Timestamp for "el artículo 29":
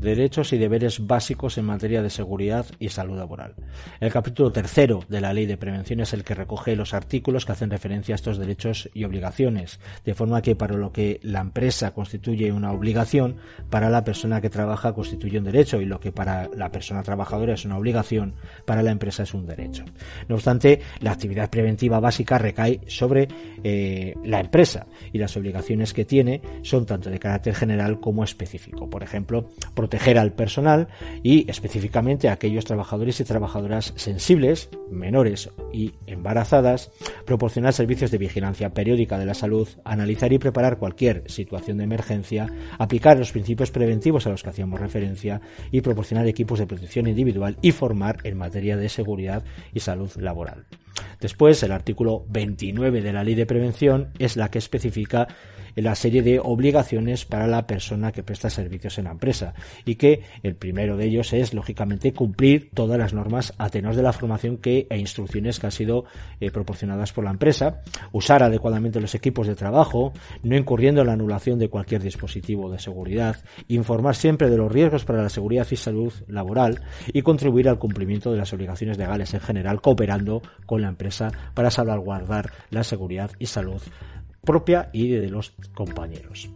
51.64-53.02